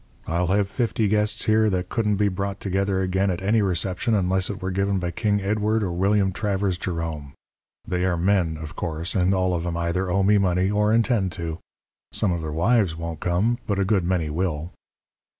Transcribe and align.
I'll 0.25 0.47
have 0.47 0.67
fifty 0.67 1.07
guests 1.07 1.45
here 1.45 1.69
that 1.69 1.89
couldn't 1.89 2.15
be 2.15 2.27
brought 2.27 2.59
together 2.59 3.01
again 3.03 3.29
at 3.29 3.39
any 3.43 3.61
reception 3.61 4.15
unless 4.15 4.49
it 4.49 4.59
were 4.59 4.71
given 4.71 4.97
by 4.97 5.11
King 5.11 5.39
Edward 5.43 5.83
or 5.83 5.91
William 5.91 6.31
Travers 6.31 6.79
Jerome. 6.79 7.33
They 7.87 8.03
are 8.05 8.17
men, 8.17 8.57
of 8.57 8.75
course, 8.75 9.13
and 9.13 9.31
all 9.31 9.53
of 9.53 9.63
'em 9.63 9.77
either 9.77 10.09
owe 10.09 10.23
me 10.23 10.39
money 10.39 10.71
or 10.71 10.91
intend 10.91 11.31
to. 11.33 11.59
Some 12.13 12.31
of 12.31 12.41
their 12.41 12.51
wives 12.51 12.95
won't 12.95 13.19
come, 13.19 13.59
but 13.67 13.77
a 13.77 13.85
good 13.85 14.03
many 14.03 14.31
will.' 14.31 14.71